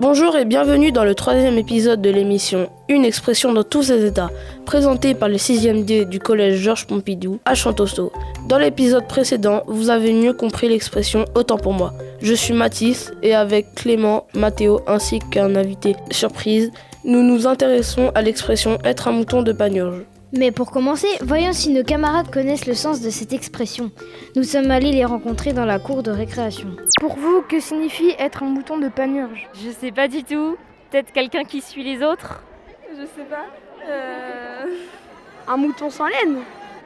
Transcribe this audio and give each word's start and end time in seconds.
Bonjour 0.00 0.36
et 0.36 0.44
bienvenue 0.44 0.92
dans 0.92 1.02
le 1.02 1.16
troisième 1.16 1.58
épisode 1.58 2.00
de 2.00 2.08
l'émission 2.08 2.70
Une 2.88 3.04
expression 3.04 3.52
dans 3.52 3.64
tous 3.64 3.82
ses 3.82 4.06
états, 4.06 4.30
présentée 4.64 5.12
par 5.12 5.28
le 5.28 5.38
6e 5.38 5.84
D 5.84 6.04
du 6.04 6.20
collège 6.20 6.60
Georges 6.60 6.86
Pompidou 6.86 7.40
à 7.44 7.56
Chantosso. 7.56 8.12
Dans 8.46 8.58
l'épisode 8.58 9.08
précédent, 9.08 9.64
vous 9.66 9.90
avez 9.90 10.12
mieux 10.12 10.32
compris 10.32 10.68
l'expression 10.68 11.24
Autant 11.34 11.58
pour 11.58 11.72
moi. 11.72 11.94
Je 12.22 12.32
suis 12.32 12.54
Mathis 12.54 13.10
et 13.24 13.34
avec 13.34 13.74
Clément, 13.74 14.28
Mathéo 14.34 14.82
ainsi 14.86 15.18
qu'un 15.18 15.56
invité 15.56 15.96
surprise, 16.12 16.70
nous 17.04 17.24
nous 17.24 17.48
intéressons 17.48 18.12
à 18.14 18.22
l'expression 18.22 18.78
être 18.84 19.08
un 19.08 19.12
mouton 19.12 19.42
de 19.42 19.50
panurge. 19.50 20.04
Mais 20.32 20.52
pour 20.52 20.70
commencer, 20.70 21.08
voyons 21.22 21.52
si 21.52 21.70
nos 21.70 21.82
camarades 21.82 22.30
connaissent 22.30 22.66
le 22.66 22.74
sens 22.74 23.00
de 23.00 23.08
cette 23.08 23.32
expression. 23.32 23.90
Nous 24.36 24.42
sommes 24.42 24.70
allés 24.70 24.92
les 24.92 25.04
rencontrer 25.04 25.54
dans 25.54 25.64
la 25.64 25.78
cour 25.78 26.02
de 26.02 26.10
récréation. 26.10 26.76
Pour 27.00 27.16
vous, 27.16 27.42
que 27.48 27.60
signifie 27.60 28.14
être 28.18 28.42
un 28.42 28.48
mouton 28.48 28.78
de 28.78 28.88
panurge? 28.88 29.48
Je 29.54 29.70
sais 29.70 29.90
pas 29.90 30.06
du 30.06 30.24
tout. 30.24 30.56
Peut-être 30.90 31.12
quelqu'un 31.12 31.44
qui 31.44 31.62
suit 31.62 31.82
les 31.82 32.02
autres? 32.02 32.42
Je 32.90 33.04
sais 33.04 33.24
pas. 33.28 33.46
Euh... 33.88 34.66
Un 35.48 35.56
mouton 35.56 35.88
sans 35.88 36.06
laine? 36.06 36.40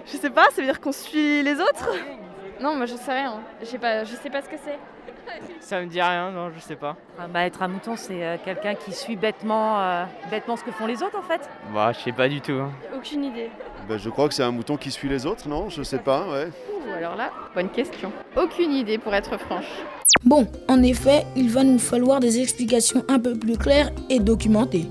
Je 0.07 0.17
sais 0.17 0.31
pas, 0.31 0.45
ça 0.53 0.61
veut 0.61 0.67
dire 0.67 0.81
qu'on 0.81 0.93
suit 0.93 1.43
les 1.43 1.55
autres? 1.55 1.91
Non, 2.63 2.77
moi 2.77 2.87
je 2.87 2.95
sais 2.95 3.13
rien. 3.13 3.35
Je 3.61 3.67
sais 3.67 3.79
pas, 3.79 4.05
je 4.05 4.15
sais 4.15 4.31
pas 4.31 4.41
ce 4.43 4.49
que 4.49 4.57
c'est. 4.65 4.79
Ça 5.61 5.81
me 5.81 5.87
dit 5.87 6.01
rien, 6.03 6.31
non, 6.31 6.51
je 6.55 6.61
sais 6.61 6.77
pas. 6.77 6.97
Ah 7.19 7.27
bah, 7.27 7.45
être 7.47 7.63
un 7.63 7.69
mouton, 7.69 7.95
c'est 7.97 8.25
euh, 8.25 8.37
quelqu'un 8.45 8.75
qui 8.75 8.93
suit 8.93 9.17
bêtement, 9.17 9.81
euh, 9.81 10.05
bêtement 10.31 10.57
ce 10.57 10.65
que 10.65 10.71
font 10.73 10.87
les 10.87 11.03
autres 11.03 11.17
en 11.19 11.23
fait. 11.23 11.49
Bah, 11.75 11.93
je 11.93 12.01
sais 12.01 12.13
pas 12.13 12.29
du 12.29 12.41
tout. 12.41 12.53
hein. 12.53 12.71
Aucune 12.95 13.25
idée. 13.25 13.51
Ben, 13.89 13.99
je 13.99 14.09
crois 14.11 14.29
que 14.29 14.35
c'est 14.35 14.43
un 14.43 14.51
mouton 14.53 14.77
qui 14.77 14.91
suit 14.91 15.09
les 15.09 15.27
autres, 15.27 15.49
non? 15.49 15.69
Je 15.71 15.83
sais 15.83 15.99
pas, 15.99 16.27
ouais. 16.29 16.49
Ouh, 16.73 16.93
alors 16.97 17.17
là, 17.17 17.31
bonne 17.55 17.71
question. 17.71 18.13
Aucune 18.37 18.73
idée 18.73 18.99
pour 18.99 19.15
être 19.15 19.39
franche. 19.39 19.71
Bon, 20.25 20.47
en 20.69 20.83
effet, 20.83 21.25
il 21.35 21.51
va 21.51 21.65
nous 21.65 21.79
falloir 21.79 22.21
des 22.21 22.41
explications 22.41 23.05
un 23.09 23.19
peu 23.19 23.35
plus 23.37 23.57
claires 23.59 23.91
et 24.11 24.21
documentées. 24.21 24.87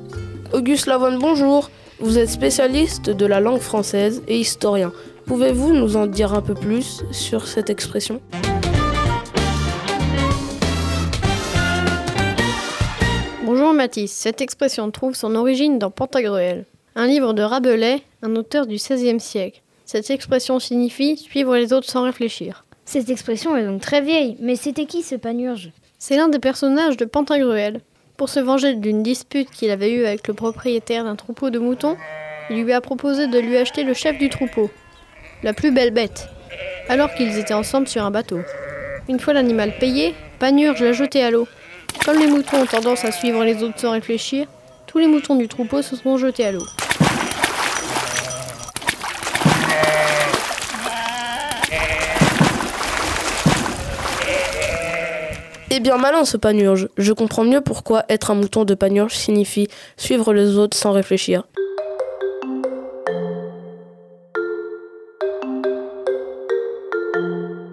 Auguste 0.53 0.87
Lavonne, 0.87 1.19
bonjour. 1.19 1.69
Vous 1.99 2.17
êtes 2.17 2.29
spécialiste 2.29 3.09
de 3.11 3.25
la 3.25 3.39
langue 3.39 3.59
française 3.59 4.23
et 4.27 4.37
historien. 4.39 4.91
Pouvez-vous 5.31 5.71
nous 5.71 5.95
en 5.95 6.07
dire 6.07 6.33
un 6.33 6.41
peu 6.41 6.53
plus 6.53 7.05
sur 7.13 7.47
cette 7.47 7.69
expression? 7.69 8.19
Bonjour 13.45 13.71
Mathis, 13.71 14.11
cette 14.11 14.41
expression 14.41 14.91
trouve 14.91 15.15
son 15.15 15.35
origine 15.35 15.79
dans 15.79 15.89
Pantagruel, 15.89 16.65
un 16.95 17.07
livre 17.07 17.31
de 17.31 17.43
Rabelais, 17.43 18.01
un 18.21 18.35
auteur 18.35 18.67
du 18.67 18.75
XVIe 18.75 19.21
siècle. 19.21 19.61
Cette 19.85 20.09
expression 20.09 20.59
signifie 20.59 21.15
suivre 21.15 21.55
les 21.55 21.71
autres 21.71 21.89
sans 21.89 22.03
réfléchir. 22.03 22.65
Cette 22.83 23.09
expression 23.09 23.55
est 23.55 23.65
donc 23.65 23.79
très 23.79 24.01
vieille, 24.01 24.35
mais 24.41 24.57
c'était 24.57 24.83
qui 24.83 25.01
ce 25.01 25.15
panurge? 25.15 25.71
C'est 25.97 26.17
l'un 26.17 26.27
des 26.27 26.39
personnages 26.39 26.97
de 26.97 27.05
Pantagruel. 27.05 27.79
Pour 28.17 28.27
se 28.27 28.41
venger 28.41 28.73
d'une 28.73 29.01
dispute 29.01 29.49
qu'il 29.49 29.71
avait 29.71 29.93
eue 29.93 30.05
avec 30.05 30.27
le 30.27 30.33
propriétaire 30.33 31.05
d'un 31.05 31.15
troupeau 31.15 31.49
de 31.51 31.59
moutons, 31.59 31.95
il 32.49 32.61
lui 32.63 32.73
a 32.73 32.81
proposé 32.81 33.27
de 33.27 33.39
lui 33.39 33.55
acheter 33.55 33.85
le 33.85 33.93
chef 33.93 34.17
du 34.17 34.27
troupeau, 34.27 34.69
la 35.43 35.53
plus 35.53 35.71
belle 35.71 35.91
bête, 35.91 36.29
alors 36.89 37.13
qu'ils 37.13 37.37
étaient 37.37 37.53
ensemble 37.53 37.87
sur 37.87 38.03
un 38.03 38.11
bateau. 38.11 38.39
Une 39.09 39.19
fois 39.19 39.33
l'animal 39.33 39.73
payé, 39.79 40.13
Panurge 40.39 40.81
l'a 40.81 40.93
jeté 40.93 41.23
à 41.23 41.31
l'eau. 41.31 41.47
Comme 42.05 42.19
les 42.19 42.27
moutons 42.27 42.61
ont 42.61 42.65
tendance 42.65 43.05
à 43.05 43.11
suivre 43.11 43.43
les 43.43 43.63
autres 43.63 43.79
sans 43.79 43.91
réfléchir, 43.91 44.47
tous 44.87 44.99
les 44.99 45.07
moutons 45.07 45.35
du 45.35 45.47
troupeau 45.47 45.81
se 45.81 45.95
sont 45.95 46.17
jetés 46.17 46.45
à 46.45 46.51
l'eau. 46.51 46.65
Eh 55.73 55.79
bien 55.79 55.97
malin 55.97 56.25
ce 56.25 56.35
panurge. 56.35 56.89
Je 56.97 57.13
comprends 57.13 57.45
mieux 57.45 57.61
pourquoi 57.61 58.03
être 58.09 58.29
un 58.31 58.35
mouton 58.35 58.65
de 58.65 58.73
panurge 58.73 59.13
signifie 59.13 59.69
suivre 59.95 60.33
les 60.33 60.57
autres 60.57 60.75
sans 60.75 60.91
réfléchir. 60.91 61.43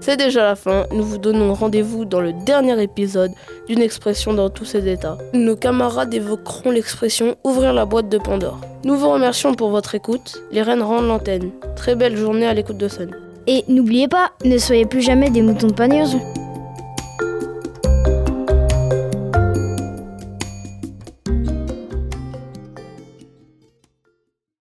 C'est 0.09 0.17
déjà 0.17 0.43
la 0.43 0.57
fin, 0.57 0.87
nous 0.91 1.03
vous 1.03 1.19
donnons 1.19 1.53
rendez-vous 1.53 2.07
dans 2.07 2.23
le 2.23 2.33
dernier 2.33 2.83
épisode 2.83 3.31
d'une 3.67 3.83
expression 3.83 4.33
dans 4.33 4.49
tous 4.49 4.65
ses 4.65 4.91
états. 4.91 5.19
Nos 5.35 5.55
camarades 5.55 6.15
évoqueront 6.15 6.71
l'expression 6.71 7.37
ouvrir 7.45 7.75
la 7.75 7.85
boîte 7.85 8.09
de 8.09 8.17
Pandore. 8.17 8.59
Nous 8.85 8.97
vous 8.97 9.11
remercions 9.11 9.53
pour 9.53 9.69
votre 9.69 9.95
écoute, 9.95 10.43
les 10.51 10.63
reines 10.63 10.81
rendent 10.81 11.09
l'antenne. 11.09 11.51
Très 11.77 11.95
belle 11.95 12.17
journée 12.17 12.47
à 12.47 12.55
l'écoute 12.55 12.79
de 12.79 12.89
Sun. 12.89 13.11
Et 13.47 13.65
n'oubliez 13.69 14.09
pas, 14.09 14.31
ne 14.47 14.57
soyez 14.57 14.87
plus 14.87 15.03
jamais 15.03 15.29
des 15.29 15.43
moutons 15.43 15.67
de 15.67 15.75
panurge. 15.75 16.17